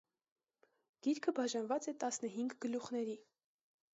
Գիրքը 1.07 1.33
բաժանված 1.41 1.87
է 1.91 1.95
տասնհինգ 2.05 2.57
գլուխների։ 2.65 3.17